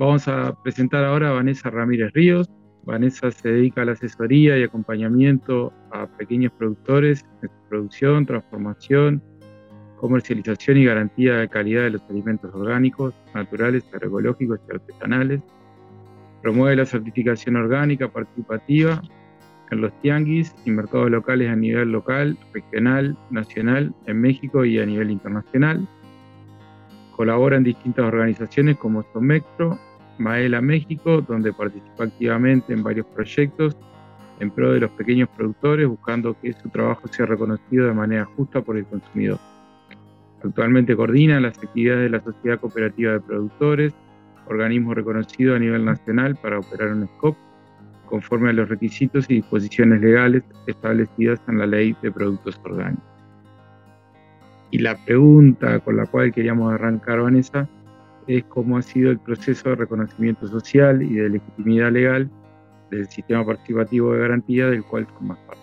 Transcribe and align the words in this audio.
Vamos 0.00 0.26
a 0.28 0.54
presentar 0.62 1.04
ahora 1.04 1.28
a 1.28 1.32
Vanessa 1.32 1.68
Ramírez 1.68 2.10
Ríos. 2.14 2.48
Vanessa 2.84 3.30
se 3.30 3.50
dedica 3.50 3.82
a 3.82 3.84
la 3.84 3.92
asesoría 3.92 4.56
y 4.56 4.62
acompañamiento 4.62 5.74
a 5.90 6.06
pequeños 6.06 6.52
productores 6.52 7.26
en 7.42 7.50
producción, 7.68 8.24
transformación, 8.24 9.22
comercialización 9.98 10.78
y 10.78 10.86
garantía 10.86 11.34
de 11.34 11.50
calidad 11.50 11.82
de 11.82 11.90
los 11.90 12.02
alimentos 12.08 12.50
orgánicos, 12.54 13.12
naturales, 13.34 13.84
agroecológicos 13.92 14.58
y 14.66 14.74
artesanales. 14.74 15.42
Promueve 16.40 16.76
la 16.76 16.86
certificación 16.86 17.56
orgánica 17.56 18.08
participativa 18.08 19.02
en 19.70 19.82
los 19.82 19.92
tianguis 20.00 20.54
y 20.64 20.70
mercados 20.70 21.10
locales 21.10 21.50
a 21.50 21.56
nivel 21.56 21.92
local, 21.92 22.38
regional, 22.54 23.18
nacional, 23.28 23.94
en 24.06 24.18
México 24.18 24.64
y 24.64 24.78
a 24.78 24.86
nivel 24.86 25.10
internacional. 25.10 25.86
Colabora 27.14 27.58
en 27.58 27.64
distintas 27.64 28.06
organizaciones 28.06 28.78
como 28.78 29.04
Somectro, 29.12 29.78
Maela 30.20 30.60
México, 30.60 31.22
donde 31.22 31.52
participa 31.52 32.04
activamente 32.04 32.72
en 32.72 32.82
varios 32.82 33.06
proyectos 33.06 33.76
en 34.38 34.50
pro 34.50 34.72
de 34.72 34.80
los 34.80 34.90
pequeños 34.92 35.28
productores, 35.36 35.86
buscando 35.88 36.36
que 36.40 36.52
su 36.52 36.68
trabajo 36.68 37.08
sea 37.08 37.26
reconocido 37.26 37.86
de 37.86 37.94
manera 37.94 38.24
justa 38.36 38.62
por 38.62 38.76
el 38.76 38.86
consumidor. 38.86 39.38
Actualmente 40.42 40.96
coordina 40.96 41.40
las 41.40 41.58
actividades 41.58 42.04
de 42.04 42.18
la 42.18 42.24
Sociedad 42.24 42.58
Cooperativa 42.58 43.12
de 43.12 43.20
Productores, 43.20 43.92
organismo 44.46 44.94
reconocido 44.94 45.54
a 45.54 45.58
nivel 45.58 45.84
nacional 45.84 46.36
para 46.36 46.58
operar 46.58 46.92
un 46.92 47.06
SCOP, 47.06 47.36
conforme 48.06 48.50
a 48.50 48.52
los 48.54 48.68
requisitos 48.68 49.26
y 49.28 49.34
disposiciones 49.34 50.00
legales 50.00 50.42
establecidas 50.66 51.40
en 51.46 51.58
la 51.58 51.66
Ley 51.66 51.94
de 52.02 52.10
Productos 52.10 52.60
Orgánicos. 52.64 53.04
Y 54.72 54.78
la 54.78 54.96
pregunta 55.04 55.78
con 55.80 55.96
la 55.96 56.06
cual 56.06 56.32
queríamos 56.32 56.72
arrancar, 56.72 57.20
Vanessa, 57.20 57.68
es 58.26 58.44
cómo 58.44 58.78
ha 58.78 58.82
sido 58.82 59.10
el 59.10 59.18
proceso 59.18 59.70
de 59.70 59.76
reconocimiento 59.76 60.46
social 60.46 61.02
y 61.02 61.14
de 61.14 61.30
legitimidad 61.30 61.92
legal 61.92 62.30
del 62.90 63.08
sistema 63.08 63.44
participativo 63.44 64.12
de 64.12 64.20
garantía 64.20 64.66
del 64.66 64.84
cual 64.84 65.06
más 65.20 65.38
parte. 65.38 65.60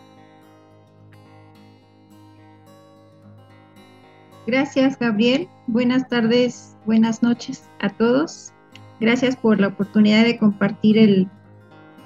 Gracias, 4.48 4.98
Gabriel. 4.98 5.50
Buenas 5.68 6.08
tardes, 6.08 6.78
buenas 6.86 7.22
noches 7.22 7.70
a 7.82 7.90
todos. 7.90 8.54
Gracias 9.02 9.36
por 9.36 9.60
la 9.60 9.68
oportunidad 9.68 10.24
de 10.24 10.38
compartir 10.38 10.98
el, 10.98 11.28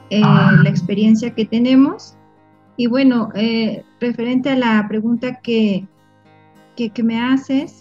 eh, 0.09 0.21
la 0.21 0.69
experiencia 0.69 1.35
que 1.35 1.45
tenemos. 1.45 2.17
Y 2.77 2.87
bueno, 2.87 3.29
eh, 3.35 3.85
referente 3.99 4.49
a 4.49 4.55
la 4.55 4.85
pregunta 4.89 5.39
que, 5.39 5.87
que, 6.75 6.89
que 6.89 7.03
me 7.03 7.21
haces, 7.21 7.80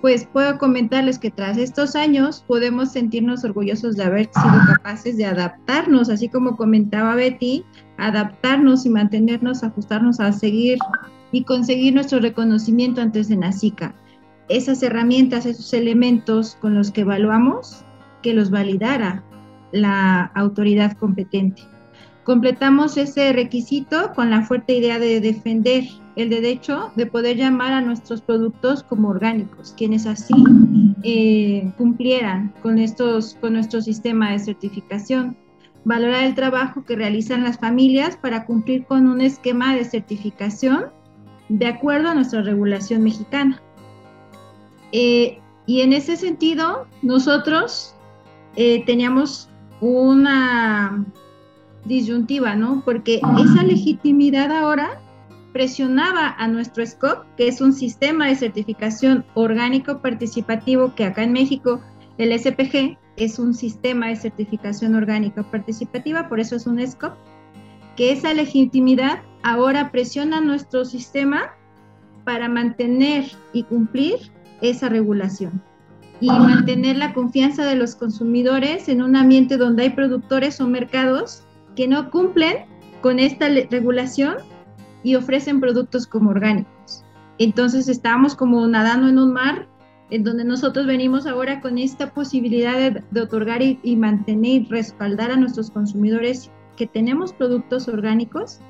pues 0.00 0.26
puedo 0.32 0.58
comentarles 0.58 1.18
que 1.18 1.30
tras 1.30 1.58
estos 1.58 1.96
años 1.96 2.44
podemos 2.46 2.92
sentirnos 2.92 3.44
orgullosos 3.44 3.96
de 3.96 4.04
haber 4.04 4.26
sido 4.26 4.74
capaces 4.74 5.16
de 5.16 5.26
adaptarnos, 5.26 6.08
así 6.08 6.28
como 6.28 6.56
comentaba 6.56 7.16
Betty, 7.16 7.64
adaptarnos 7.96 8.86
y 8.86 8.90
mantenernos, 8.90 9.64
ajustarnos 9.64 10.20
a 10.20 10.32
seguir 10.32 10.78
y 11.32 11.44
conseguir 11.44 11.94
nuestro 11.94 12.20
reconocimiento 12.20 13.00
ante 13.00 13.24
Senacica. 13.24 13.94
Esas 14.48 14.82
herramientas, 14.82 15.46
esos 15.46 15.72
elementos 15.74 16.56
con 16.60 16.74
los 16.74 16.90
que 16.90 17.02
evaluamos, 17.02 17.84
que 18.22 18.34
los 18.34 18.50
validara 18.50 19.24
la 19.72 20.30
autoridad 20.34 20.96
competente. 20.96 21.62
Completamos 22.24 22.96
ese 22.96 23.32
requisito 23.32 24.12
con 24.14 24.30
la 24.30 24.42
fuerte 24.42 24.74
idea 24.74 24.98
de 24.98 25.20
defender 25.20 25.84
el 26.18 26.30
derecho 26.30 26.90
de 26.96 27.06
poder 27.06 27.36
llamar 27.36 27.72
a 27.72 27.80
nuestros 27.80 28.20
productos 28.20 28.82
como 28.82 29.08
orgánicos, 29.08 29.72
quienes 29.76 30.04
así 30.04 30.34
eh, 31.04 31.72
cumplieran 31.78 32.52
con, 32.60 32.80
estos, 32.80 33.36
con 33.40 33.52
nuestro 33.52 33.80
sistema 33.80 34.32
de 34.32 34.40
certificación. 34.40 35.36
Valorar 35.84 36.24
el 36.24 36.34
trabajo 36.34 36.84
que 36.84 36.96
realizan 36.96 37.44
las 37.44 37.60
familias 37.60 38.16
para 38.16 38.46
cumplir 38.46 38.84
con 38.84 39.06
un 39.06 39.20
esquema 39.20 39.76
de 39.76 39.84
certificación 39.84 40.86
de 41.48 41.68
acuerdo 41.68 42.08
a 42.08 42.14
nuestra 42.14 42.42
regulación 42.42 43.04
mexicana. 43.04 43.62
Eh, 44.90 45.38
y 45.66 45.82
en 45.82 45.92
ese 45.92 46.16
sentido, 46.16 46.88
nosotros 47.00 47.94
eh, 48.56 48.82
teníamos 48.86 49.48
una 49.80 51.06
disyuntiva, 51.84 52.56
¿no? 52.56 52.82
Porque 52.84 53.20
esa 53.38 53.62
legitimidad 53.62 54.50
ahora 54.50 55.00
presionaba 55.52 56.34
a 56.38 56.48
nuestro 56.48 56.84
SCOP, 56.84 57.24
que 57.36 57.48
es 57.48 57.60
un 57.60 57.72
sistema 57.72 58.26
de 58.26 58.36
certificación 58.36 59.24
orgánico 59.34 60.00
participativo 60.00 60.94
que 60.94 61.04
acá 61.04 61.22
en 61.22 61.32
México 61.32 61.80
el 62.18 62.38
SPG 62.38 62.98
es 63.16 63.38
un 63.38 63.54
sistema 63.54 64.08
de 64.08 64.16
certificación 64.16 64.94
orgánica 64.94 65.42
participativa, 65.42 66.28
por 66.28 66.40
eso 66.40 66.56
es 66.56 66.66
un 66.66 66.84
SCOP, 66.84 67.14
que 67.96 68.12
esa 68.12 68.34
legitimidad 68.34 69.22
ahora 69.42 69.90
presiona 69.90 70.40
nuestro 70.40 70.84
sistema 70.84 71.52
para 72.24 72.48
mantener 72.48 73.24
y 73.52 73.64
cumplir 73.64 74.16
esa 74.60 74.88
regulación 74.88 75.62
y 76.20 76.28
mantener 76.28 76.96
la 76.96 77.14
confianza 77.14 77.64
de 77.64 77.76
los 77.76 77.94
consumidores 77.94 78.88
en 78.88 79.02
un 79.02 79.16
ambiente 79.16 79.56
donde 79.56 79.84
hay 79.84 79.90
productores 79.90 80.60
o 80.60 80.66
mercados 80.66 81.44
que 81.76 81.86
no 81.86 82.10
cumplen 82.10 82.66
con 83.00 83.20
esta 83.20 83.48
regulación 83.48 84.36
y 85.02 85.14
ofrecen 85.14 85.60
productos 85.60 86.06
como 86.06 86.30
orgánicos. 86.30 87.04
Entonces 87.38 87.88
estamos 87.88 88.34
como 88.34 88.66
nadando 88.66 89.08
en 89.08 89.18
un 89.18 89.32
mar 89.32 89.68
en 90.10 90.24
donde 90.24 90.44
nosotros 90.44 90.86
venimos 90.86 91.26
ahora 91.26 91.60
con 91.60 91.78
esta 91.78 92.12
posibilidad 92.12 93.02
de, 93.10 93.20
otorgar 93.20 93.62
y, 93.62 93.78
y, 93.82 93.96
mantener 93.96 94.66
respaldar 94.68 95.30
a 95.30 95.36
nuestros 95.36 95.70
consumidores 95.70 96.50
que 96.76 96.86
tenemos 96.86 97.32
productos 97.32 97.88
orgánicos, 97.88 98.60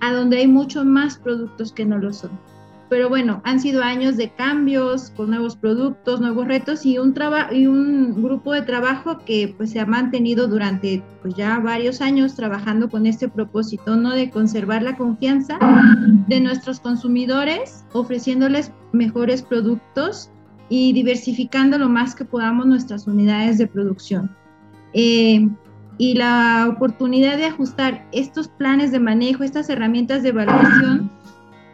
a 0.00 0.12
donde 0.12 0.38
hay 0.38 0.48
muchos 0.48 0.84
más 0.84 1.16
productos 1.16 1.72
que 1.72 1.86
no 1.86 1.98
lo 1.98 2.12
son 2.12 2.30
pero 2.92 3.08
bueno, 3.08 3.40
han 3.44 3.58
sido 3.58 3.82
años 3.82 4.18
de 4.18 4.28
cambios, 4.28 5.12
con 5.16 5.30
nuevos 5.30 5.56
productos, 5.56 6.20
nuevos 6.20 6.46
retos 6.46 6.84
y 6.84 6.98
un, 6.98 7.14
y 7.50 7.66
un 7.66 8.22
grupo 8.22 8.52
de 8.52 8.60
trabajo 8.60 9.16
que 9.24 9.54
pues 9.56 9.70
se 9.70 9.80
ha 9.80 9.86
mantenido 9.86 10.46
durante 10.46 11.02
pues 11.22 11.34
ya 11.34 11.58
varios 11.58 12.02
años 12.02 12.34
trabajando 12.34 12.90
con 12.90 13.06
este 13.06 13.30
propósito, 13.30 13.96
¿no? 13.96 14.10
De 14.10 14.28
conservar 14.28 14.82
la 14.82 14.98
confianza 14.98 15.58
de 16.28 16.40
nuestros 16.42 16.80
consumidores, 16.80 17.82
ofreciéndoles 17.94 18.72
mejores 18.92 19.40
productos 19.40 20.28
y 20.68 20.92
diversificando 20.92 21.78
lo 21.78 21.88
más 21.88 22.14
que 22.14 22.26
podamos 22.26 22.66
nuestras 22.66 23.06
unidades 23.06 23.56
de 23.56 23.68
producción. 23.68 24.36
Eh, 24.92 25.48
y 25.96 26.12
la 26.12 26.68
oportunidad 26.68 27.38
de 27.38 27.46
ajustar 27.46 28.06
estos 28.12 28.48
planes 28.48 28.92
de 28.92 29.00
manejo, 29.00 29.44
estas 29.44 29.70
herramientas 29.70 30.22
de 30.22 30.28
evaluación, 30.28 31.10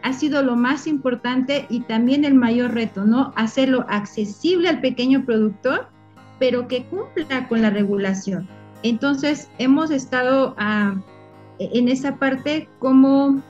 ha 0.03 0.13
sido 0.13 0.41
lo 0.43 0.55
más 0.55 0.87
importante 0.87 1.65
y 1.69 1.81
también 1.81 2.25
el 2.25 2.35
mayor 2.35 2.73
reto, 2.73 3.05
¿no? 3.05 3.33
Hacerlo 3.35 3.85
accesible 3.89 4.69
al 4.69 4.81
pequeño 4.81 5.25
productor, 5.25 5.87
pero 6.39 6.67
que 6.67 6.85
cumpla 6.85 7.47
con 7.47 7.61
la 7.61 7.69
regulación. 7.69 8.47
Entonces, 8.83 9.49
hemos 9.57 9.91
estado 9.91 10.55
ah, 10.57 10.95
en 11.59 11.89
esa 11.89 12.15
parte 12.15 12.69
como 12.79 13.41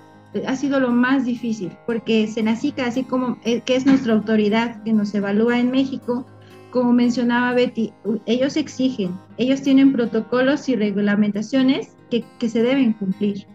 ha 0.47 0.55
sido 0.55 0.79
lo 0.79 0.91
más 0.91 1.25
difícil, 1.25 1.71
porque 1.85 2.27
Senacica, 2.27 2.85
así 2.85 3.03
como 3.03 3.37
eh, 3.43 3.61
que 3.61 3.75
es 3.75 3.85
nuestra 3.85 4.13
autoridad 4.13 4.83
que 4.83 4.93
nos 4.93 5.13
evalúa 5.15 5.59
en 5.59 5.71
México, 5.71 6.25
como 6.71 6.93
mencionaba 6.93 7.53
Betty, 7.53 7.91
ellos 8.27 8.55
exigen, 8.55 9.17
ellos 9.37 9.61
tienen 9.63 9.91
protocolos 9.91 10.69
y 10.69 10.75
reglamentaciones 10.75 11.95
que, 12.11 12.23
que 12.37 12.47
se 12.47 12.61
deben 12.61 12.93
cumplir. 12.93 13.47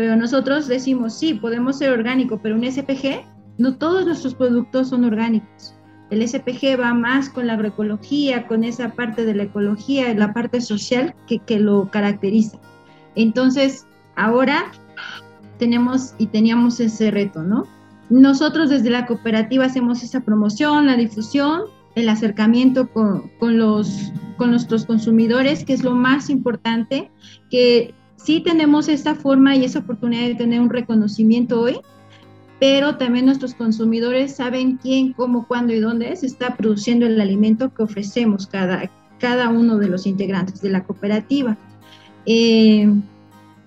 Pero 0.00 0.16
nosotros 0.16 0.66
decimos, 0.66 1.12
sí, 1.12 1.34
podemos 1.34 1.76
ser 1.76 1.90
orgánico, 1.90 2.40
pero 2.42 2.54
un 2.54 2.64
SPG, 2.64 3.22
no 3.58 3.76
todos 3.76 4.06
nuestros 4.06 4.34
productos 4.34 4.88
son 4.88 5.04
orgánicos. 5.04 5.74
El 6.08 6.26
SPG 6.26 6.80
va 6.80 6.94
más 6.94 7.28
con 7.28 7.46
la 7.46 7.52
agroecología, 7.52 8.46
con 8.46 8.64
esa 8.64 8.94
parte 8.94 9.26
de 9.26 9.34
la 9.34 9.42
ecología, 9.42 10.14
la 10.14 10.32
parte 10.32 10.62
social 10.62 11.14
que, 11.26 11.40
que 11.40 11.60
lo 11.60 11.90
caracteriza. 11.90 12.58
Entonces, 13.14 13.86
ahora 14.16 14.72
tenemos 15.58 16.14
y 16.16 16.28
teníamos 16.28 16.80
ese 16.80 17.10
reto, 17.10 17.42
¿no? 17.42 17.66
Nosotros 18.08 18.70
desde 18.70 18.88
la 18.88 19.04
cooperativa 19.04 19.66
hacemos 19.66 20.02
esa 20.02 20.20
promoción, 20.20 20.86
la 20.86 20.96
difusión, 20.96 21.64
el 21.94 22.08
acercamiento 22.08 22.88
con, 22.90 23.30
con, 23.38 23.58
los, 23.58 24.14
con 24.38 24.50
nuestros 24.50 24.86
consumidores, 24.86 25.62
que 25.62 25.74
es 25.74 25.84
lo 25.84 25.94
más 25.94 26.30
importante, 26.30 27.10
que 27.50 27.94
sí 28.22 28.40
tenemos 28.40 28.88
esta 28.88 29.14
forma 29.14 29.56
y 29.56 29.64
esa 29.64 29.80
oportunidad 29.80 30.26
de 30.26 30.34
tener 30.34 30.60
un 30.60 30.70
reconocimiento 30.70 31.60
hoy, 31.60 31.80
pero 32.58 32.96
también 32.96 33.26
nuestros 33.26 33.54
consumidores 33.54 34.36
saben 34.36 34.78
quién, 34.80 35.12
cómo, 35.14 35.46
cuándo 35.46 35.72
y 35.72 35.80
dónde 35.80 36.14
se 36.16 36.26
está 36.26 36.56
produciendo 36.56 37.06
el 37.06 37.20
alimento 37.20 37.72
que 37.72 37.82
ofrecemos 37.82 38.46
cada, 38.46 38.90
cada 39.18 39.48
uno 39.48 39.78
de 39.78 39.88
los 39.88 40.06
integrantes 40.06 40.60
de 40.60 40.70
la 40.70 40.84
cooperativa. 40.84 41.56
Eh, 42.26 42.92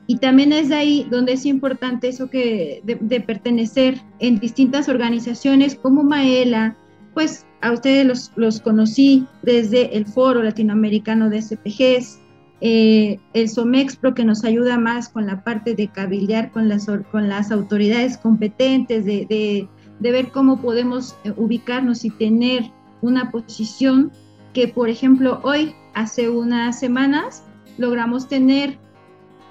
y 0.06 0.18
también 0.18 0.54
es 0.54 0.70
de 0.70 0.76
ahí 0.76 1.08
donde 1.10 1.34
es 1.34 1.46
importante 1.46 2.10
eso 2.10 2.30
que 2.30 2.82
de, 2.84 3.22
pertenecer 3.22 4.00
en 4.20 4.40
distintas 4.40 4.90
organizaciones 4.90 5.76
como 5.76 6.04
Maela, 6.04 6.76
pues 7.14 7.46
a 7.62 7.72
ustedes 7.72 8.06
los, 8.06 8.32
los 8.36 8.60
conocí 8.60 9.26
desde 9.42 9.96
el 9.96 10.06
Foro 10.06 10.44
Latinoamericano 10.44 11.30
de 11.30 11.42
SPGs, 11.42 12.20
eh, 12.66 13.20
el 13.34 13.50
SOMEXPRO 13.50 14.14
que 14.14 14.24
nos 14.24 14.46
ayuda 14.46 14.78
más 14.80 15.10
con 15.10 15.28
la 15.28 15.44
parte 15.44 15.76
de 15.76 15.90
cabildear 15.90 16.50
con 16.52 16.70
las, 16.70 16.88
con 17.12 17.28
las 17.28 17.52
autoridades 17.52 18.18
competentes, 18.18 19.04
de, 19.04 19.26
de, 19.26 19.68
de 20.00 20.12
ver 20.12 20.30
cómo 20.30 20.62
podemos 20.62 21.14
eh, 21.26 21.34
ubicarnos 21.36 22.06
y 22.06 22.10
tener 22.10 22.72
una 23.02 23.32
posición 23.32 24.14
que, 24.54 24.70
por 24.70 24.88
ejemplo, 24.88 25.42
hoy, 25.44 25.76
hace 25.94 26.30
unas 26.30 26.80
semanas, 26.80 27.44
logramos 27.78 28.30
tener 28.30 28.78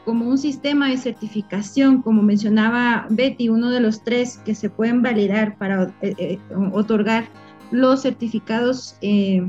como 0.06 0.26
un 0.26 0.38
sistema 0.38 0.88
de 0.88 0.96
certificación, 0.96 2.00
como 2.00 2.22
mencionaba 2.22 3.06
Betty, 3.10 3.50
uno 3.50 3.70
de 3.70 3.80
los 3.80 4.02
tres 4.02 4.38
que 4.38 4.54
se 4.54 4.70
pueden 4.70 5.02
validar 5.02 5.56
para 5.58 5.94
eh, 6.00 6.14
eh, 6.18 6.38
otorgar 6.72 7.28
los 7.70 8.02
certificados 8.02 8.96
eh, 9.02 9.46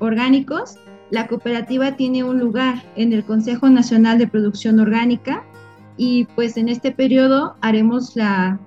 orgánicos, 0.00 0.76
la 1.10 1.26
cooperativa 1.26 1.96
tiene 1.96 2.24
un 2.24 2.38
lugar 2.38 2.82
en 2.96 3.12
el 3.12 3.24
Consejo 3.24 3.68
Nacional 3.68 4.18
de 4.18 4.26
Producción 4.26 4.80
Orgánica 4.80 5.44
y 5.96 6.24
pues 6.34 6.56
en 6.56 6.68
este 6.68 6.90
periodo 6.92 7.54
haremos 7.60 8.16
la, 8.16 8.58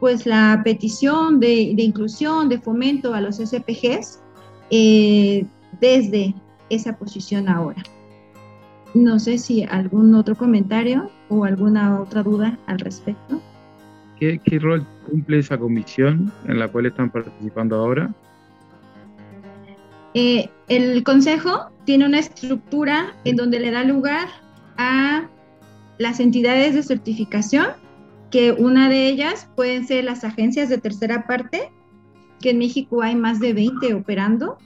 pues 0.00 0.26
la 0.26 0.60
petición 0.64 1.40
de, 1.40 1.52
inclusión, 1.76 2.48
de 2.48 2.58
fomento 2.58 3.14
a 3.14 3.20
los 3.20 3.36
SPGs 3.36 4.20
desde 5.80 6.34
esa 6.70 6.96
posición 6.96 7.48
ahora. 7.48 7.82
No 8.94 9.18
sé 9.18 9.38
si 9.38 9.64
algún 9.64 10.14
otro 10.14 10.34
comentario 10.34 11.10
o 11.28 11.44
alguna 11.44 12.00
otra 12.00 12.22
duda 12.22 12.58
al 12.66 12.78
respecto. 12.78 13.40
¿Qué, 14.18 14.40
rol 14.60 14.84
cumple 15.08 15.38
esa 15.38 15.56
comisión 15.58 16.32
en 16.46 16.58
la 16.58 16.68
cual 16.68 16.86
están 16.86 17.10
participando 17.10 17.76
ahora? 17.76 18.12
Eh, 20.14 20.48
el 20.68 21.02
Consejo 21.04 21.70
tiene 21.84 22.06
una 22.06 22.18
estructura 22.18 23.14
en 23.24 23.36
donde 23.36 23.60
le 23.60 23.70
da 23.70 23.84
lugar 23.84 24.28
a 24.76 25.28
las 25.98 26.20
entidades 26.20 26.74
de 26.74 26.82
certificación, 26.82 27.66
que 28.30 28.52
una 28.52 28.88
de 28.88 29.08
ellas 29.08 29.48
pueden 29.56 29.86
ser 29.86 30.04
las 30.04 30.24
agencias 30.24 30.68
de 30.68 30.78
tercera 30.78 31.26
parte, 31.26 31.70
que 32.40 32.50
en 32.50 32.58
México 32.58 33.02
hay 33.02 33.16
más 33.16 33.40
de 33.40 33.52
20 33.52 33.94
operando, 33.94 34.58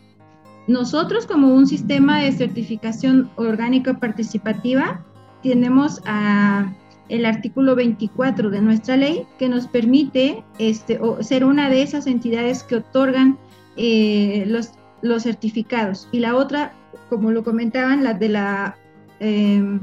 nosotros 0.68 1.26
como 1.26 1.54
un 1.54 1.66
sistema 1.66 2.20
de 2.20 2.32
certificación 2.32 3.30
orgánica 3.36 3.98
participativa 3.98 5.04
tenemos 5.42 6.00
a 6.06 6.72
el 7.08 7.26
artículo 7.26 7.74
24 7.74 8.48
de 8.50 8.62
nuestra 8.62 8.96
ley 8.96 9.26
que 9.38 9.48
nos 9.48 9.66
permite 9.66 10.44
este, 10.58 11.00
ser 11.20 11.44
una 11.44 11.68
de 11.68 11.82
esas 11.82 12.06
entidades 12.06 12.62
que 12.62 12.76
otorgan 12.76 13.38
eh, 13.76 14.44
los, 14.46 14.70
los 15.02 15.24
certificados. 15.24 16.08
Y 16.12 16.20
la 16.20 16.34
otra, 16.36 16.72
como 17.08 17.30
lo 17.30 17.44
comentaban, 17.44 18.02
la 18.02 18.14
de 18.14 18.28
la, 18.28 18.76
em, 19.20 19.80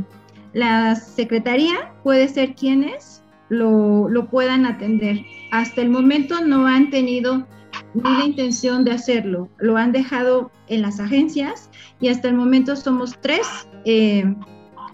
la 0.53 0.95
Secretaría 0.95 1.93
puede 2.03 2.27
ser 2.27 2.55
quienes 2.55 3.23
lo, 3.49 4.09
lo 4.09 4.27
puedan 4.27 4.65
atender. 4.65 5.25
Hasta 5.51 5.81
el 5.81 5.89
momento 5.89 6.41
no 6.45 6.65
han 6.65 6.89
tenido 6.89 7.45
ni 7.93 8.03
la 8.03 8.25
intención 8.25 8.83
de 8.83 8.91
hacerlo. 8.91 9.49
Lo 9.57 9.77
han 9.77 9.91
dejado 9.91 10.51
en 10.67 10.81
las 10.81 10.99
agencias 10.99 11.69
y 11.99 12.09
hasta 12.09 12.27
el 12.27 12.35
momento 12.35 12.75
somos 12.75 13.17
tres 13.21 13.47
eh, 13.85 14.23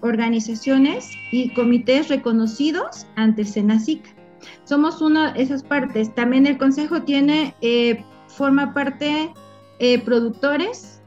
organizaciones 0.01 1.11
y 1.31 1.53
comités 1.53 2.09
reconocidos 2.09 3.07
ante 3.15 3.41
el 3.41 3.47
SENACIC. 3.47 4.15
Somos 4.63 5.01
una 5.01 5.33
de 5.33 5.41
esas 5.41 5.63
partes. 5.63 6.13
También 6.13 6.45
el 6.45 6.57
Consejo 6.57 7.01
tiene, 7.01 7.55
eh, 7.61 8.03
forma 8.27 8.73
parte 8.73 9.33
eh, 9.79 9.99
productores, 9.99 11.01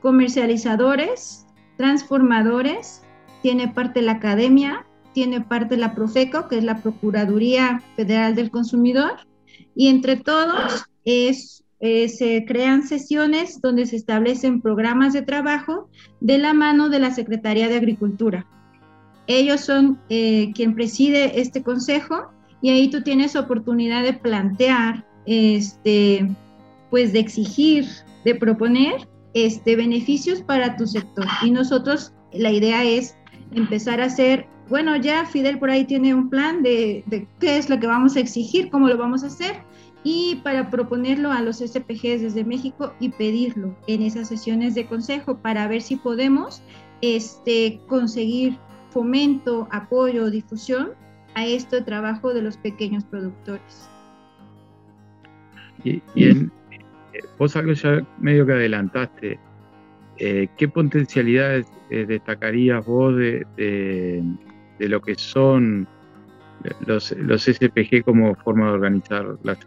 comercializadores, 0.00 1.46
transformadores, 1.76 3.02
tiene 3.42 3.68
parte 3.68 4.02
la 4.02 4.12
academia, 4.12 4.86
tiene 5.12 5.40
parte 5.40 5.76
la 5.76 5.94
Profeco, 5.94 6.48
que 6.48 6.58
es 6.58 6.64
la 6.64 6.82
Procuraduría 6.82 7.82
Federal 7.96 8.34
del 8.34 8.50
Consumidor, 8.50 9.12
y 9.74 9.88
entre 9.88 10.16
todos 10.16 10.84
eh, 11.04 12.08
se 12.08 12.44
crean 12.46 12.86
sesiones 12.86 13.60
donde 13.62 13.86
se 13.86 13.96
establecen 13.96 14.60
programas 14.60 15.14
de 15.14 15.22
trabajo 15.22 15.88
de 16.20 16.36
la 16.38 16.52
mano 16.52 16.90
de 16.90 16.98
la 16.98 17.10
Secretaría 17.10 17.68
de 17.68 17.76
Agricultura. 17.76 18.46
Ellos 19.26 19.60
son 19.60 19.98
eh, 20.10 20.52
quien 20.54 20.74
preside 20.74 21.40
este 21.40 21.62
consejo 21.62 22.32
y 22.60 22.70
ahí 22.70 22.90
tú 22.90 23.02
tienes 23.02 23.36
oportunidad 23.36 24.02
de 24.02 24.12
plantear, 24.12 25.06
este, 25.24 26.28
pues 26.90 27.12
de 27.12 27.20
exigir, 27.20 27.86
de 28.24 28.34
proponer 28.34 29.08
este, 29.34 29.76
beneficios 29.76 30.42
para 30.42 30.76
tu 30.76 30.86
sector. 30.86 31.26
Y 31.42 31.50
nosotros, 31.50 32.12
la 32.32 32.50
idea 32.50 32.84
es 32.84 33.16
empezar 33.52 34.00
a 34.00 34.06
hacer, 34.06 34.46
bueno, 34.68 34.96
ya 34.96 35.24
Fidel 35.26 35.58
por 35.58 35.70
ahí 35.70 35.84
tiene 35.84 36.14
un 36.14 36.30
plan 36.30 36.62
de, 36.62 37.04
qué 37.38 37.56
es 37.56 37.68
lo 37.68 37.78
que 37.78 37.86
vamos 37.86 38.16
a 38.16 38.20
exigir, 38.20 38.70
cómo 38.70 38.88
lo 38.88 38.96
vamos 38.96 39.22
a 39.24 39.26
hacer, 39.26 39.56
y 40.02 40.36
para 40.42 40.70
proponerlo 40.70 41.30
a 41.30 41.42
los 41.42 41.58
SPGs 41.58 42.22
desde 42.22 42.44
México 42.44 42.94
y 43.00 43.10
pedirlo 43.10 43.76
en 43.86 44.02
esas 44.02 44.28
sesiones 44.28 44.74
de 44.74 44.86
consejo 44.86 45.36
para 45.36 45.68
ver 45.68 45.82
si 45.82 45.96
podemos 45.96 46.62
este, 47.02 47.80
conseguir 47.86 48.56
fomento, 48.90 49.68
apoyo, 49.70 50.30
difusión 50.30 50.90
a 51.34 51.46
este 51.46 51.82
trabajo 51.82 52.32
de 52.32 52.42
los 52.42 52.56
pequeños 52.56 53.04
productores. 53.04 53.88
Y, 55.84 56.02
vos 57.38 57.56
algo 57.56 57.72
ya 57.72 58.06
medio 58.18 58.46
que 58.46 58.52
adelantaste, 58.52 59.38
eh, 60.18 60.48
¿qué 60.56 60.68
potencialidades 60.68 61.66
eh, 61.90 62.04
destacarías 62.06 62.84
vos 62.86 63.16
de, 63.16 63.46
de, 63.56 64.88
lo 64.88 65.00
que 65.00 65.14
son 65.14 65.88
los, 66.86 67.12
los 67.12 67.42
SPG 67.44 68.04
como 68.04 68.34
forma 68.36 68.66
de 68.66 68.72
organizar 68.72 69.26
las 69.42 69.58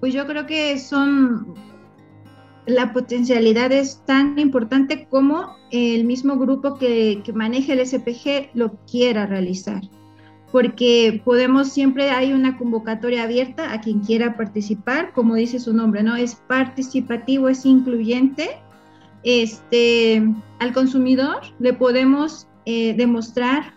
pues 0.00 0.14
yo 0.14 0.26
creo 0.26 0.46
que 0.46 0.78
son, 0.78 1.54
la 2.66 2.92
potencialidad 2.92 3.72
es 3.72 4.04
tan 4.06 4.38
importante 4.38 5.06
como 5.10 5.56
el 5.70 6.04
mismo 6.04 6.38
grupo 6.38 6.78
que, 6.78 7.20
que 7.24 7.32
maneja 7.32 7.72
el 7.72 7.86
SPG 7.86 8.50
lo 8.54 8.78
quiera 8.90 9.26
realizar 9.26 9.82
porque 10.52 11.20
podemos 11.24 11.68
siempre 11.72 12.10
hay 12.10 12.32
una 12.32 12.56
convocatoria 12.56 13.24
abierta 13.24 13.72
a 13.72 13.80
quien 13.80 14.00
quiera 14.00 14.36
participar, 14.36 15.12
como 15.12 15.34
dice 15.34 15.58
su 15.58 15.74
nombre, 15.74 16.02
¿no? 16.02 16.16
Es 16.16 16.36
participativo, 16.46 17.48
es 17.48 17.66
incluyente. 17.66 18.50
Este, 19.24 20.22
al 20.58 20.72
consumidor 20.72 21.40
le 21.58 21.74
podemos 21.74 22.48
eh, 22.64 22.94
demostrar 22.94 23.74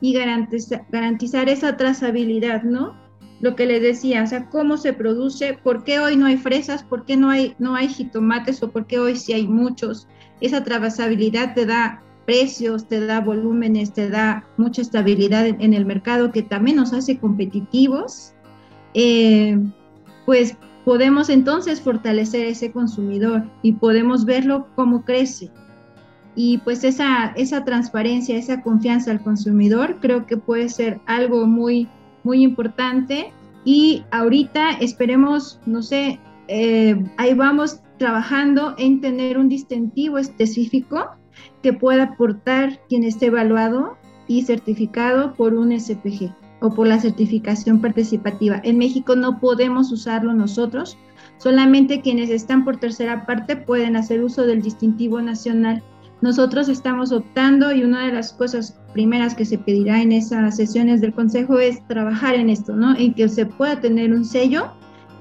y 0.00 0.14
garantizar, 0.14 0.86
garantizar 0.90 1.48
esa 1.48 1.76
trazabilidad, 1.76 2.62
¿no? 2.62 3.04
lo 3.44 3.56
que 3.56 3.66
les 3.66 3.82
decía, 3.82 4.22
o 4.22 4.26
sea, 4.26 4.48
cómo 4.48 4.78
se 4.78 4.94
produce, 4.94 5.52
por 5.62 5.84
qué 5.84 5.98
hoy 5.98 6.16
no 6.16 6.24
hay 6.24 6.38
fresas, 6.38 6.82
por 6.82 7.04
qué 7.04 7.16
no 7.18 7.28
hay, 7.28 7.54
no 7.58 7.74
hay 7.74 7.88
jitomates 7.88 8.62
o 8.62 8.70
por 8.70 8.86
qué 8.86 8.98
hoy 8.98 9.16
sí 9.16 9.34
hay 9.34 9.46
muchos. 9.46 10.08
Esa 10.40 10.64
trazabilidad 10.64 11.54
te 11.54 11.66
da 11.66 12.02
precios, 12.24 12.86
te 12.86 13.04
da 13.04 13.20
volúmenes, 13.20 13.92
te 13.92 14.08
da 14.08 14.46
mucha 14.56 14.82
estabilidad 14.82 15.46
en, 15.46 15.74
el 15.74 15.86
mercado 15.86 16.32
que 16.32 16.42
también 16.42 16.76
nos 16.76 16.92
hace 16.92 17.18
competitivos. 17.18 18.32
Eh, 18.94 19.58
pues 20.26 20.56
podemos 20.84 21.28
entonces 21.28 21.80
fortalecer 21.80 22.46
ese 22.46 22.72
consumidor 22.72 23.44
y 23.62 23.72
podemos 23.72 24.24
verlo 24.24 24.68
cómo 24.74 25.04
crece. 25.04 25.50
Y 26.36 26.58
pues 26.58 26.82
esa, 26.82 27.26
esa 27.36 27.64
transparencia, 27.64 28.36
esa 28.36 28.62
confianza 28.62 29.10
al 29.10 29.22
consumidor 29.22 29.98
creo 30.00 30.26
que 30.26 30.36
puede 30.36 30.68
ser 30.68 31.00
algo 31.06 31.46
muy 31.46 31.88
muy 32.24 32.42
importante 32.42 33.32
y 33.64 34.02
ahorita 34.10 34.72
esperemos, 34.80 35.60
no 35.66 35.82
sé, 35.82 36.18
eh, 36.48 37.02
ahí 37.16 37.34
vamos 37.34 37.80
trabajando 37.98 38.74
en 38.76 39.00
tener 39.00 39.38
un 39.38 39.48
distintivo 39.48 40.18
específico 40.18 41.10
que 41.62 41.72
pueda 41.72 42.04
aportar 42.04 42.80
quien 42.88 43.04
esté 43.04 43.26
evaluado 43.26 43.96
y 44.26 44.42
certificado 44.42 45.34
por 45.34 45.54
un 45.54 45.78
SPG 45.78 46.34
o 46.60 46.70
por 46.70 46.86
la 46.86 46.98
certificación 46.98 47.80
participativa. 47.80 48.60
En 48.64 48.78
México 48.78 49.16
no 49.16 49.38
podemos 49.38 49.92
usarlo 49.92 50.32
nosotros, 50.32 50.96
solamente 51.38 52.00
quienes 52.00 52.30
están 52.30 52.64
por 52.64 52.78
tercera 52.78 53.26
parte 53.26 53.56
pueden 53.56 53.96
hacer 53.96 54.22
uso 54.22 54.46
del 54.46 54.62
distintivo 54.62 55.20
nacional 55.20 55.82
nosotros 56.24 56.70
estamos 56.70 57.12
optando 57.12 57.70
y 57.74 57.84
una 57.84 58.06
de 58.06 58.12
las 58.12 58.32
cosas 58.32 58.80
primeras 58.94 59.34
que 59.34 59.44
se 59.44 59.58
pedirá 59.58 60.00
en 60.00 60.10
esas 60.10 60.56
sesiones 60.56 61.02
del 61.02 61.12
Consejo 61.12 61.58
es 61.58 61.86
trabajar 61.86 62.34
en 62.34 62.48
esto, 62.48 62.74
¿no? 62.74 62.96
En 62.96 63.12
que 63.12 63.28
se 63.28 63.44
pueda 63.44 63.78
tener 63.78 64.10
un 64.10 64.24
sello 64.24 64.72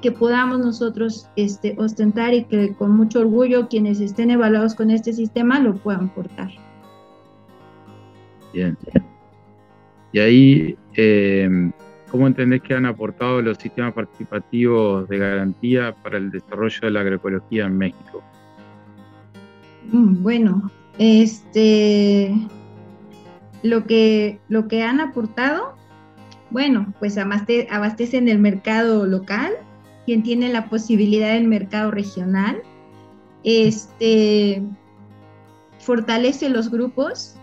que 0.03 0.11
podamos 0.11 0.59
nosotros 0.59 1.29
este, 1.37 1.75
ostentar 1.77 2.33
y 2.33 2.43
que 2.43 2.73
con 2.73 2.91
mucho 2.91 3.21
orgullo 3.21 3.69
quienes 3.69 4.01
estén 4.01 4.31
evaluados 4.31 4.75
con 4.75 4.91
este 4.91 5.13
sistema 5.13 5.61
lo 5.61 5.75
puedan 5.75 6.09
portar. 6.09 6.51
Bien. 8.53 8.77
Y 10.11 10.19
ahí, 10.19 10.77
eh, 10.95 11.71
¿cómo 12.11 12.27
entendés 12.27 12.61
que 12.63 12.73
han 12.73 12.85
aportado 12.85 13.41
los 13.41 13.57
sistemas 13.57 13.93
participativos 13.93 15.07
de 15.07 15.19
garantía 15.19 15.95
para 16.03 16.17
el 16.17 16.31
desarrollo 16.31 16.79
de 16.81 16.91
la 16.91 16.99
agroecología 16.99 17.65
en 17.65 17.77
México? 17.77 18.21
Mm, 19.89 20.21
bueno, 20.21 20.69
este, 20.97 22.35
lo 23.63 23.85
que, 23.85 24.41
lo 24.49 24.67
que 24.67 24.83
han 24.83 24.99
aportado, 24.99 25.75
bueno, 26.49 26.93
pues 26.99 27.17
abastecen 27.17 28.27
el 28.27 28.39
mercado 28.39 29.05
local, 29.05 29.53
quien 30.05 30.23
tiene 30.23 30.49
la 30.49 30.69
posibilidad 30.69 31.33
del 31.33 31.47
mercado 31.47 31.91
regional, 31.91 32.61
este, 33.43 34.63
fortalece 35.79 36.49
los 36.49 36.69
grupos 36.69 37.35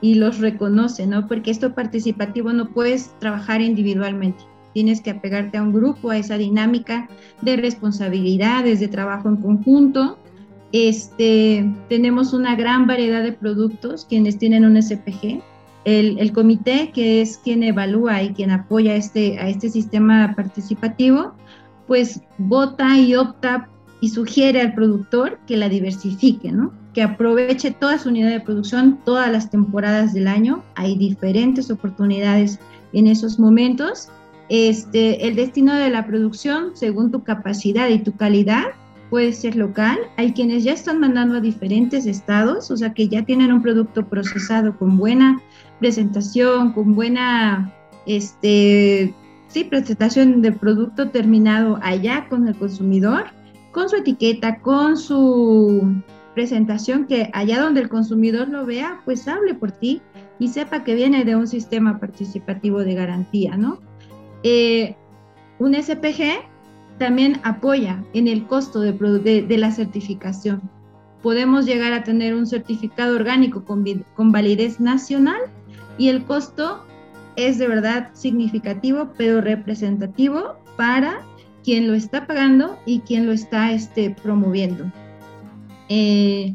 y 0.00 0.14
los 0.14 0.38
reconoce, 0.38 1.06
¿no? 1.06 1.28
Porque 1.28 1.50
esto 1.50 1.74
participativo 1.74 2.52
no 2.52 2.70
puedes 2.70 3.14
trabajar 3.20 3.60
individualmente. 3.60 4.44
Tienes 4.74 5.00
que 5.00 5.10
apegarte 5.10 5.58
a 5.58 5.62
un 5.62 5.72
grupo, 5.72 6.10
a 6.10 6.18
esa 6.18 6.38
dinámica 6.38 7.08
de 7.42 7.56
responsabilidades, 7.56 8.80
de 8.80 8.88
trabajo 8.88 9.28
en 9.28 9.36
conjunto. 9.36 10.18
Este, 10.72 11.70
tenemos 11.88 12.32
una 12.32 12.56
gran 12.56 12.86
variedad 12.86 13.22
de 13.22 13.32
productos 13.32 14.06
quienes 14.06 14.38
tienen 14.38 14.64
un 14.64 14.82
SPG. 14.82 15.42
El, 15.84 16.18
el, 16.18 16.32
comité, 16.32 16.90
que 16.94 17.20
es 17.20 17.38
quien 17.38 17.62
evalúa 17.62 18.22
y 18.22 18.32
quien 18.32 18.50
apoya 18.50 18.94
este, 18.94 19.38
a 19.38 19.48
este 19.48 19.68
sistema 19.68 20.32
participativo, 20.36 21.34
pues 21.86 22.20
vota 22.38 22.98
y 22.98 23.14
opta 23.14 23.68
y 24.00 24.08
sugiere 24.08 24.60
al 24.60 24.74
productor 24.74 25.38
que 25.46 25.56
la 25.56 25.68
diversifique, 25.68 26.50
¿no? 26.50 26.72
que 26.92 27.02
aproveche 27.02 27.70
toda 27.70 27.98
su 27.98 28.10
unidad 28.10 28.30
de 28.30 28.40
producción 28.40 28.98
todas 29.04 29.30
las 29.30 29.50
temporadas 29.50 30.12
del 30.12 30.28
año. 30.28 30.62
Hay 30.74 30.96
diferentes 30.96 31.70
oportunidades 31.70 32.58
en 32.92 33.06
esos 33.06 33.38
momentos. 33.38 34.08
Este, 34.48 35.26
el 35.26 35.36
destino 35.36 35.74
de 35.74 35.88
la 35.88 36.06
producción, 36.06 36.72
según 36.74 37.10
tu 37.10 37.22
capacidad 37.22 37.88
y 37.88 37.98
tu 38.00 38.14
calidad, 38.16 38.64
puede 39.08 39.32
ser 39.32 39.56
local. 39.56 39.98
Hay 40.16 40.32
quienes 40.32 40.64
ya 40.64 40.72
están 40.72 41.00
mandando 41.00 41.36
a 41.36 41.40
diferentes 41.40 42.06
estados, 42.06 42.70
o 42.70 42.76
sea 42.76 42.92
que 42.92 43.08
ya 43.08 43.24
tienen 43.24 43.52
un 43.52 43.62
producto 43.62 44.06
procesado 44.06 44.76
con 44.76 44.98
buena 44.98 45.40
presentación, 45.80 46.72
con 46.72 46.94
buena 46.94 47.72
este, 48.06 49.14
sí, 49.52 49.64
presentación 49.64 50.40
de 50.40 50.52
producto 50.52 51.10
terminado 51.10 51.78
allá 51.82 52.26
con 52.28 52.48
el 52.48 52.56
consumidor, 52.56 53.26
con 53.70 53.88
su 53.88 53.96
etiqueta, 53.96 54.60
con 54.60 54.96
su 54.96 56.02
presentación 56.34 57.06
que 57.06 57.30
allá 57.34 57.60
donde 57.60 57.82
el 57.82 57.88
consumidor 57.90 58.48
lo 58.48 58.64
vea, 58.64 59.00
pues 59.04 59.28
hable 59.28 59.54
por 59.54 59.72
ti 59.72 60.00
y 60.38 60.48
sepa 60.48 60.84
que 60.84 60.94
viene 60.94 61.24
de 61.24 61.36
un 61.36 61.46
sistema 61.46 62.00
participativo 62.00 62.80
de 62.80 62.94
garantía, 62.94 63.56
¿no? 63.56 63.78
Eh, 64.42 64.96
un 65.58 65.74
SPG 65.74 66.40
también 66.98 67.38
apoya 67.42 68.02
en 68.14 68.28
el 68.28 68.46
costo 68.46 68.80
de, 68.80 68.92
de, 68.92 69.58
la 69.58 69.70
certificación. 69.70 70.62
Podemos 71.22 71.66
llegar 71.66 71.92
a 71.92 72.04
tener 72.04 72.34
un 72.34 72.46
certificado 72.46 73.14
orgánico 73.14 73.64
con, 73.64 73.84
con 74.16 74.32
validez 74.32 74.80
nacional 74.80 75.40
y 75.98 76.08
el 76.08 76.24
costo 76.24 76.84
es 77.36 77.58
de 77.58 77.68
verdad 77.68 78.10
significativo, 78.14 79.12
pero 79.16 79.40
representativo 79.40 80.56
para 80.76 81.20
quien 81.64 81.86
lo 81.86 81.94
está 81.94 82.26
pagando 82.26 82.78
y 82.86 83.00
quien 83.00 83.26
lo 83.26 83.32
está 83.32 83.72
este, 83.72 84.10
promoviendo. 84.10 84.90
Eh, 85.88 86.54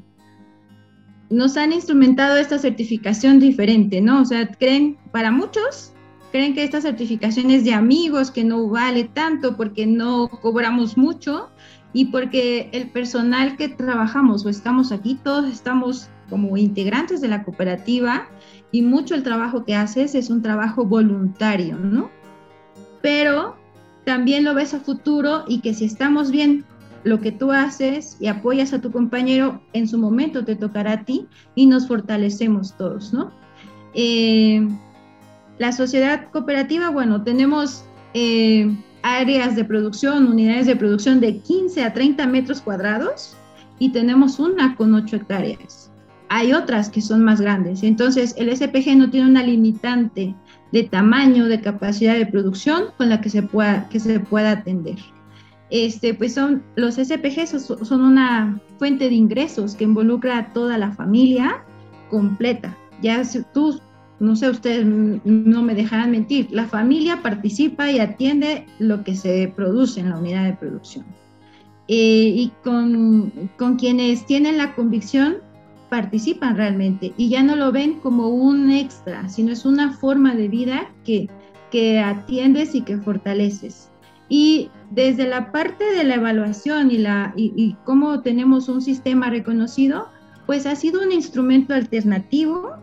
nos 1.29 1.57
han 1.57 1.73
instrumentado 1.73 2.37
esta 2.37 2.57
certificación 2.57 3.39
diferente, 3.39 4.01
¿no? 4.01 4.21
O 4.21 4.25
sea, 4.25 4.47
creen, 4.47 4.97
para 5.11 5.31
muchos, 5.31 5.93
creen 6.31 6.53
que 6.53 6.63
esta 6.63 6.81
certificación 6.81 7.51
es 7.51 7.63
de 7.63 7.73
amigos, 7.73 8.31
que 8.31 8.43
no 8.43 8.67
vale 8.69 9.05
tanto 9.05 9.57
porque 9.57 9.85
no 9.85 10.29
cobramos 10.29 10.97
mucho 10.97 11.49
y 11.93 12.05
porque 12.05 12.69
el 12.71 12.89
personal 12.89 13.57
que 13.57 13.69
trabajamos 13.69 14.45
o 14.45 14.49
estamos 14.49 14.91
aquí, 14.91 15.19
todos 15.23 15.51
estamos 15.51 16.09
como 16.29 16.57
integrantes 16.57 17.21
de 17.21 17.29
la 17.29 17.43
cooperativa 17.43 18.27
y 18.71 18.81
mucho 18.81 19.15
el 19.15 19.23
trabajo 19.23 19.63
que 19.65 19.75
haces 19.75 20.15
es 20.15 20.29
un 20.29 20.41
trabajo 20.41 20.85
voluntario, 20.85 21.77
¿no? 21.77 22.09
Pero 23.01 23.55
también 24.05 24.43
lo 24.43 24.53
ves 24.53 24.73
a 24.73 24.79
futuro 24.79 25.43
y 25.47 25.59
que 25.59 25.73
si 25.73 25.85
estamos 25.85 26.31
bien 26.31 26.65
lo 27.03 27.21
que 27.21 27.31
tú 27.31 27.51
haces 27.51 28.17
y 28.19 28.27
apoyas 28.27 28.73
a 28.73 28.81
tu 28.81 28.91
compañero, 28.91 29.61
en 29.73 29.87
su 29.87 29.97
momento 29.97 30.43
te 30.43 30.55
tocará 30.55 30.93
a 30.93 31.05
ti 31.05 31.27
y 31.55 31.65
nos 31.65 31.87
fortalecemos 31.87 32.75
todos, 32.77 33.13
¿no? 33.13 33.31
Eh, 33.93 34.67
la 35.57 35.71
sociedad 35.71 36.29
cooperativa, 36.31 36.89
bueno, 36.89 37.23
tenemos 37.23 37.83
eh, 38.13 38.75
áreas 39.01 39.55
de 39.55 39.63
producción, 39.63 40.27
unidades 40.27 40.67
de 40.67 40.75
producción 40.75 41.19
de 41.19 41.39
15 41.39 41.83
a 41.83 41.93
30 41.93 42.27
metros 42.27 42.61
cuadrados 42.61 43.35
y 43.79 43.89
tenemos 43.91 44.39
una 44.39 44.75
con 44.75 44.93
8 44.93 45.15
hectáreas. 45.15 45.86
Hay 46.29 46.53
otras 46.53 46.89
que 46.89 47.01
son 47.01 47.23
más 47.23 47.39
grandes. 47.39 47.83
Entonces, 47.83 48.35
el 48.37 48.55
SPG 48.55 48.97
no 48.97 49.09
tiene 49.09 49.29
una 49.29 49.43
limitante 49.43 50.35
de 50.71 50.83
tamaño, 50.83 51.45
de 51.45 51.61
capacidad 51.61 52.15
de 52.15 52.25
producción 52.25 52.85
con 52.97 53.09
la 53.09 53.21
que 53.21 53.29
se 53.29 53.43
pueda, 53.43 53.87
que 53.89 53.99
se 53.99 54.19
pueda 54.19 54.51
atender 54.51 54.97
este, 55.69 56.13
pues 56.13 56.33
son 56.33 56.63
los 56.75 56.95
SPG 56.95 57.59
son 57.85 58.01
una 58.01 58.59
fuente 58.77 59.09
de 59.09 59.15
ingresos 59.15 59.75
que 59.75 59.83
involucra 59.83 60.37
a 60.37 60.53
toda 60.53 60.77
la 60.77 60.91
familia 60.91 61.63
completa. 62.09 62.77
Ya 63.01 63.21
tú, 63.53 63.79
no 64.19 64.35
sé, 64.35 64.49
ustedes 64.49 64.85
no 64.85 65.61
me 65.61 65.75
dejarán 65.75 66.11
mentir, 66.11 66.47
la 66.51 66.67
familia 66.67 67.21
participa 67.21 67.91
y 67.91 67.99
atiende 67.99 68.65
lo 68.79 69.03
que 69.03 69.15
se 69.15 69.51
produce 69.55 69.99
en 69.99 70.09
la 70.09 70.17
unidad 70.17 70.45
de 70.45 70.53
producción. 70.53 71.05
Eh, 71.89 72.33
y 72.35 72.51
con, 72.63 73.49
con 73.57 73.77
quienes 73.77 74.25
tienen 74.25 74.57
la 74.57 74.75
convicción 74.75 75.37
participan 75.89 76.57
realmente 76.57 77.13
y 77.17 77.29
ya 77.29 77.43
no 77.43 77.55
lo 77.55 77.71
ven 77.71 77.99
como 77.99 78.29
un 78.29 78.71
extra, 78.71 79.27
sino 79.29 79.51
es 79.51 79.65
una 79.65 79.93
forma 79.93 80.35
de 80.35 80.47
vida 80.47 80.91
que, 81.03 81.29
que 81.71 81.99
atiendes 81.99 82.75
y 82.75 82.81
que 82.81 82.97
fortaleces. 82.97 83.89
Y 84.29 84.69
desde 84.91 85.27
la 85.27 85.51
parte 85.51 85.83
de 85.85 86.03
la 86.03 86.15
evaluación 86.15 86.91
y, 86.91 86.97
la, 86.97 87.33
y, 87.37 87.75
cómo 87.85 88.21
tenemos 88.21 88.67
un 88.67 88.81
sistema 88.81 89.29
reconocido, 89.29 90.09
pues 90.45 90.65
ha 90.65 90.75
sido 90.75 91.01
un 91.01 91.11
instrumento 91.11 91.73
alternativo 91.73 92.75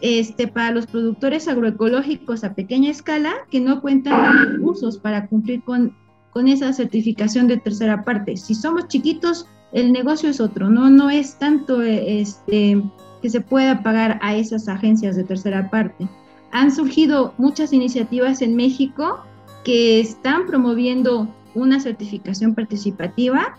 este, 0.00 0.46
para 0.46 0.70
los 0.70 0.86
productores 0.86 1.48
agroecológicos 1.48 2.44
a 2.44 2.54
pequeña 2.54 2.90
escala 2.90 3.32
que 3.50 3.60
no 3.60 3.80
cuentan 3.80 4.24
con 4.24 4.52
recursos 4.52 4.98
para 4.98 5.26
cumplir 5.26 5.62
con, 5.64 5.96
con 6.30 6.46
esa 6.46 6.72
certificación 6.72 7.48
de 7.48 7.56
tercera 7.56 8.04
parte. 8.04 8.36
Si 8.36 8.54
somos 8.54 8.86
chiquitos, 8.86 9.46
el 9.72 9.92
negocio 9.92 10.28
es 10.28 10.40
otro, 10.40 10.70
no, 10.70 10.90
no 10.90 11.10
es 11.10 11.38
tanto 11.38 11.82
este, 11.82 12.82
que 13.20 13.30
se 13.30 13.40
pueda 13.40 13.82
pagar 13.82 14.18
a 14.22 14.36
esas 14.36 14.68
agencias 14.68 15.16
de 15.16 15.24
tercera 15.24 15.70
parte. 15.70 16.08
Han 16.52 16.74
surgido 16.74 17.34
muchas 17.36 17.72
iniciativas 17.72 18.40
en 18.40 18.56
México 18.56 19.20
que 19.64 20.00
están 20.00 20.46
promoviendo 20.46 21.28
una 21.54 21.80
certificación 21.80 22.54
participativa, 22.54 23.58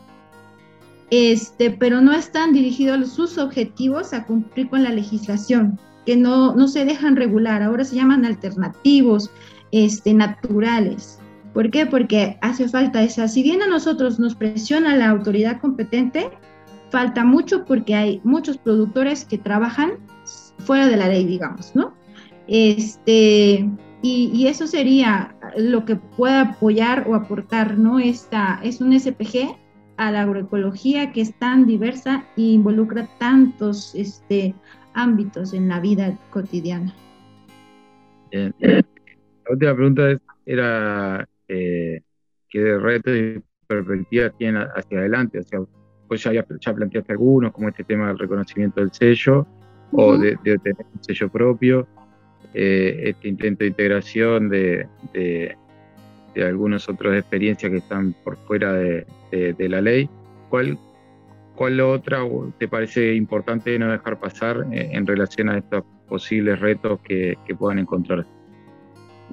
este, 1.11 1.71
pero 1.71 2.01
no 2.01 2.13
están 2.13 2.53
dirigidos 2.53 3.11
sus 3.11 3.37
objetivos 3.37 4.13
a 4.13 4.25
cumplir 4.25 4.69
con 4.69 4.83
la 4.83 4.91
legislación, 4.91 5.79
que 6.05 6.15
no, 6.15 6.55
no 6.55 6.67
se 6.67 6.85
dejan 6.85 7.15
regular, 7.15 7.61
ahora 7.61 7.83
se 7.83 7.95
llaman 7.95 8.25
alternativos, 8.25 9.29
este, 9.71 10.13
naturales. 10.13 11.19
¿Por 11.53 11.71
qué? 11.71 11.85
Porque 11.85 12.37
hace 12.41 12.67
falta 12.67 13.03
esa, 13.03 13.27
si 13.27 13.43
bien 13.43 13.61
a 13.61 13.67
nosotros 13.67 14.19
nos 14.19 14.35
presiona 14.35 14.95
la 14.95 15.09
autoridad 15.09 15.59
competente, 15.59 16.29
falta 16.91 17.23
mucho 17.23 17.65
porque 17.65 17.95
hay 17.95 18.21
muchos 18.23 18.57
productores 18.57 19.25
que 19.25 19.37
trabajan 19.37 19.93
fuera 20.59 20.87
de 20.87 20.97
la 20.97 21.07
ley, 21.07 21.25
digamos, 21.25 21.75
¿no? 21.75 21.93
Este, 22.47 23.69
y, 24.01 24.47
eso 24.47 24.67
sería 24.67 25.35
lo 25.57 25.85
que 25.85 25.95
pueda 25.95 26.41
apoyar 26.41 27.05
o 27.07 27.15
aportar, 27.15 27.77
¿no? 27.77 27.99
Esta 27.99 28.59
es 28.63 28.81
un 28.81 28.97
SPG 28.97 29.55
a 29.97 30.11
la 30.11 30.21
agroecología 30.21 31.11
que 31.11 31.21
es 31.21 31.37
tan 31.37 31.65
diversa 31.67 32.25
e 32.37 32.41
involucra 32.41 33.07
tantos 33.17 33.93
este, 33.95 34.55
ámbitos 34.93 35.53
en 35.53 35.67
la 35.67 35.79
vida 35.79 36.17
cotidiana. 36.31 36.93
La 38.31 38.83
última 39.49 39.75
pregunta 39.75 40.03
era 40.45 41.27
eh, 41.49 42.01
qué 42.49 42.77
retos 42.77 43.15
y 43.15 43.43
perspectivas 43.67 44.31
tienen 44.37 44.63
hacia 44.75 44.99
adelante. 44.99 45.39
O 45.39 45.43
sea, 45.43 45.59
pues 46.07 46.23
ya, 46.23 46.31
ya 46.33 46.73
planteaste 46.73 47.11
algunos, 47.11 47.51
como 47.51 47.67
este 47.69 47.83
tema 47.83 48.07
del 48.07 48.17
reconocimiento 48.17 48.79
del 48.79 48.91
sello 48.91 49.45
o 49.91 50.17
de, 50.17 50.37
de 50.43 50.57
tener 50.57 50.85
un 50.93 51.03
sello 51.03 51.29
propio. 51.29 51.87
Eh, 52.53 53.09
este 53.09 53.27
intento 53.27 53.63
de 53.63 53.67
integración 53.67 54.49
de, 54.49 54.87
de, 55.13 55.55
algunas 56.43 56.87
otras 56.87 57.19
experiencias 57.19 57.69
que 57.69 57.77
están 57.79 58.13
por 58.23 58.37
fuera 58.37 58.73
de, 58.73 59.05
la 59.69 59.81
ley. 59.81 60.09
¿Cuál, 60.49 60.77
¿Cuál 61.55 61.79
otra 61.81 62.21
te 62.57 62.67
parece 62.67 63.13
importante 63.13 63.77
no 63.77 63.91
dejar 63.91 64.19
pasar 64.19 64.65
eh, 64.71 64.89
en 64.93 65.05
relación 65.05 65.49
a 65.49 65.57
estos 65.57 65.83
posibles 66.07 66.59
retos 66.59 67.01
que, 67.01 67.37
puedan 67.57 67.79
encontrar? 67.79 68.25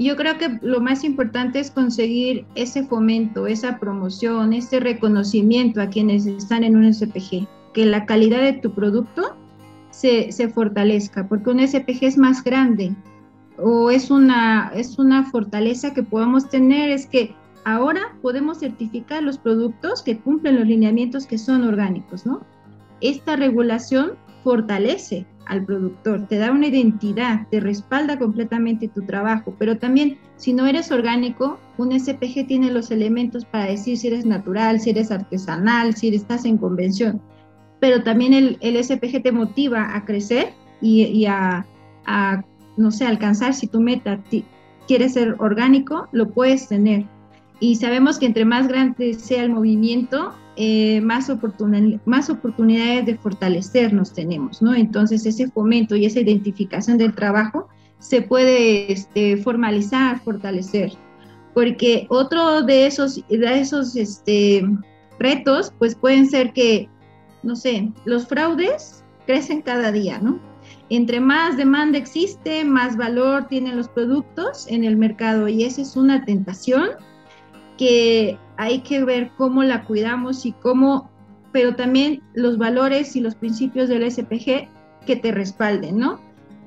Yo 0.04 0.16
creo 0.16 0.36
que 0.36 0.58
lo 0.62 0.80
más 0.80 1.04
importante 1.04 1.58
es 1.58 1.70
conseguir 1.70 2.44
ese 2.54 2.84
fomento, 2.84 3.46
esa 3.46 3.78
promoción, 3.78 4.52
ese 4.52 4.80
reconocimiento 4.80 5.80
a 5.80 5.88
quienes 5.88 6.26
están 6.26 6.64
en 6.64 6.76
un 6.76 6.92
SPG, 6.92 7.46
que 7.72 7.86
la 7.86 8.04
calidad 8.04 8.42
de 8.42 8.54
tu 8.54 8.72
producto 8.72 9.36
se, 9.90 10.32
se 10.32 10.48
fortalezca, 10.48 11.26
porque 11.28 11.50
un 11.50 11.66
SPG 11.66 12.04
es 12.04 12.18
más 12.18 12.44
grande 12.44 12.94
o 13.58 13.90
es 13.90 14.10
una, 14.10 14.70
es 14.74 14.98
una 14.98 15.30
fortaleza 15.30 15.94
que 15.94 16.02
podemos 16.02 16.48
tener, 16.50 16.90
es 16.90 17.06
que 17.06 17.34
ahora 17.64 18.16
podemos 18.20 18.58
certificar 18.60 19.22
los 19.22 19.38
productos 19.38 20.02
que 20.02 20.18
cumplen 20.18 20.56
los 20.56 20.66
lineamientos 20.66 21.26
que 21.26 21.38
son 21.38 21.64
orgánicos, 21.64 22.26
¿no? 22.26 22.42
Esta 23.00 23.36
regulación 23.36 24.12
fortalece 24.46 25.26
al 25.46 25.64
productor, 25.64 26.28
te 26.28 26.38
da 26.38 26.52
una 26.52 26.68
identidad, 26.68 27.48
te 27.50 27.58
respalda 27.58 28.16
completamente 28.16 28.86
tu 28.86 29.04
trabajo, 29.04 29.52
pero 29.58 29.76
también 29.76 30.18
si 30.36 30.52
no 30.52 30.66
eres 30.66 30.92
orgánico, 30.92 31.58
un 31.78 31.90
SPG 31.90 32.46
tiene 32.46 32.70
los 32.70 32.92
elementos 32.92 33.44
para 33.44 33.64
decir 33.64 33.98
si 33.98 34.06
eres 34.06 34.24
natural, 34.24 34.78
si 34.78 34.90
eres 34.90 35.10
artesanal, 35.10 35.96
si 35.96 36.14
estás 36.14 36.44
en 36.44 36.58
convención, 36.58 37.20
pero 37.80 38.04
también 38.04 38.56
el, 38.60 38.84
SPG 38.84 39.20
te 39.20 39.32
motiva 39.32 39.96
a 39.96 40.04
crecer 40.04 40.52
y, 40.80 41.26
a, 41.26 41.66
no 42.76 42.92
sé, 42.92 43.04
alcanzar 43.04 43.52
si 43.52 43.66
tu 43.66 43.80
meta 43.80 44.20
quieres 44.86 45.14
ser 45.14 45.34
orgánico, 45.40 46.06
lo 46.12 46.30
puedes 46.30 46.68
tener. 46.68 47.04
Y 47.58 47.74
sabemos 47.74 48.20
que 48.20 48.26
entre 48.26 48.44
más 48.44 48.68
grande 48.68 49.14
sea 49.14 49.42
el 49.42 49.50
movimiento, 49.50 50.36
eh, 50.56 51.00
más, 51.02 51.30
más 52.06 52.30
oportunidades 52.30 53.04
de 53.04 53.18
fortalecernos 53.18 54.12
tenemos, 54.14 54.62
¿no? 54.62 54.74
Entonces 54.74 55.26
ese 55.26 55.50
fomento 55.50 55.96
y 55.96 56.06
esa 56.06 56.20
identificación 56.20 56.96
del 56.96 57.14
trabajo 57.14 57.68
se 57.98 58.22
puede 58.22 58.90
este, 58.90 59.36
formalizar, 59.36 60.20
fortalecer, 60.20 60.92
porque 61.54 62.06
otro 62.08 62.62
de 62.62 62.86
esos, 62.86 63.22
de 63.28 63.60
esos 63.60 63.96
este, 63.96 64.64
retos, 65.18 65.72
pues 65.78 65.94
pueden 65.94 66.28
ser 66.28 66.52
que, 66.52 66.88
no 67.42 67.54
sé, 67.54 67.92
los 68.04 68.26
fraudes 68.26 69.04
crecen 69.26 69.60
cada 69.60 69.92
día, 69.92 70.18
¿no? 70.18 70.40
Entre 70.88 71.20
más 71.20 71.56
demanda 71.56 71.98
existe, 71.98 72.64
más 72.64 72.96
valor 72.96 73.46
tienen 73.48 73.76
los 73.76 73.88
productos 73.88 74.66
en 74.68 74.84
el 74.84 74.96
mercado 74.96 75.48
y 75.48 75.64
esa 75.64 75.82
es 75.82 75.96
una 75.96 76.24
tentación 76.24 76.90
que 77.76 78.38
hay 78.56 78.80
que 78.80 79.04
ver 79.04 79.30
cómo 79.36 79.62
la 79.62 79.84
cuidamos 79.84 80.46
y 80.46 80.52
cómo, 80.52 81.10
pero 81.52 81.74
también 81.76 82.22
los 82.34 82.58
valores 82.58 83.16
y 83.16 83.20
los 83.20 83.34
principios 83.34 83.88
del 83.88 84.10
SPG 84.10 84.68
que 85.06 85.16
te 85.16 85.32
respalden, 85.32 85.98
¿no? 85.98 86.20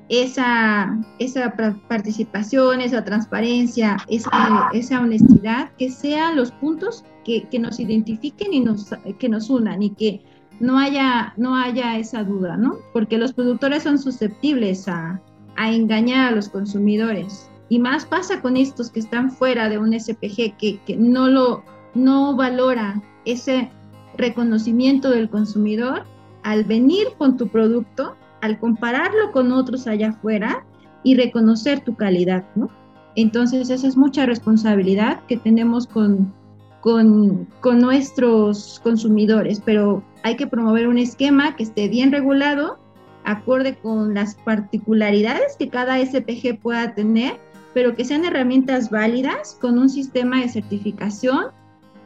Esa, 0.08 0.98
esa 1.20 1.54
participación, 1.88 2.80
esa 2.80 3.04
transparencia, 3.04 3.96
esa, 4.08 4.68
esa 4.72 5.00
honestidad, 5.00 5.70
que 5.78 5.90
sean 5.90 6.34
los 6.34 6.50
puntos 6.50 7.04
que, 7.24 7.48
que, 7.48 7.60
nos 7.60 7.78
identifiquen 7.78 8.52
y 8.52 8.60
nos, 8.60 8.90
que 9.20 9.28
nos 9.28 9.50
unan 9.50 9.82
y 9.82 9.90
que 9.90 10.20
no 10.58 10.78
haya, 10.78 11.32
no 11.36 11.54
haya 11.54 11.96
esa 11.96 12.24
duda, 12.24 12.56
¿no? 12.56 12.78
Porque 12.92 13.18
los 13.18 13.32
productores 13.32 13.84
son 13.84 13.98
susceptibles 13.98 14.88
a, 14.88 15.20
a 15.56 15.72
engañar 15.72 16.32
a 16.32 16.36
los 16.36 16.48
consumidores. 16.48 17.48
Y 17.70 17.78
más 17.78 18.04
pasa 18.04 18.42
con 18.42 18.58
estos 18.58 18.90
que 18.90 19.00
están 19.00 19.30
fuera 19.30 19.70
de 19.70 19.78
un 19.78 19.98
SPG, 19.98 20.56
que, 20.58 20.80
que 20.84 20.96
no, 20.98 21.28
lo, 21.28 21.62
no 21.94 22.36
valora 22.36 23.00
ese 23.24 23.70
reconocimiento 24.18 25.08
del 25.10 25.30
consumidor 25.30 26.04
al 26.42 26.64
venir 26.64 27.06
con 27.16 27.36
tu 27.36 27.48
producto, 27.48 28.16
al 28.42 28.58
compararlo 28.58 29.30
con 29.32 29.52
otros 29.52 29.86
allá 29.86 30.10
afuera 30.10 30.64
y 31.04 31.14
reconocer 31.14 31.80
tu 31.80 31.94
calidad, 31.94 32.44
¿no? 32.56 32.68
Entonces 33.14 33.70
esa 33.70 33.86
es 33.86 33.96
mucha 33.96 34.26
responsabilidad 34.26 35.20
que 35.26 35.36
tenemos 35.36 35.86
con, 35.86 36.32
con, 36.80 37.46
con, 37.60 37.80
nuestros 37.80 38.80
consumidores, 38.82 39.60
pero 39.64 40.02
hay 40.22 40.36
que 40.36 40.46
promover 40.46 40.88
un 40.88 40.98
esquema 40.98 41.56
que 41.56 41.64
esté 41.64 41.88
bien 41.88 42.12
regulado, 42.12 42.78
acorde 43.24 43.76
con 43.76 44.14
las 44.14 44.34
particularidades 44.36 45.56
que 45.56 45.68
cada 45.68 45.98
SPG 45.98 46.60
pueda 46.60 46.94
tener 46.94 47.38
pero 47.74 47.94
que 47.94 48.04
sean 48.04 48.24
herramientas 48.24 48.90
válidas 48.90 49.56
con 49.60 49.78
un 49.78 49.88
sistema 49.88 50.40
de 50.40 50.48
certificación 50.48 51.46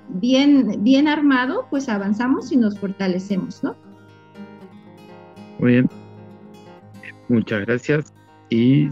bien, 0.09 0.83
bien 0.83 1.09
armado, 1.09 1.67
pues 1.71 1.89
avanzamos 1.89 2.53
y 2.53 2.57
nos 2.57 2.79
fortalecemos, 2.79 3.63
¿no? 3.63 3.75
Muy 5.59 5.73
bien. 5.73 5.91
Muchas 7.29 7.65
gracias 7.65 8.13
y 8.51 8.89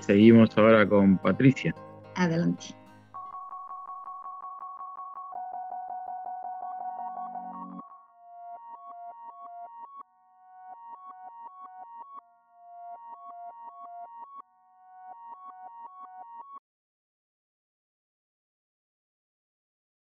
seguimos 0.00 0.56
ahora 0.56 0.88
con 0.88 1.18
Patricia. 1.18 1.74
Adelante. 2.16 2.74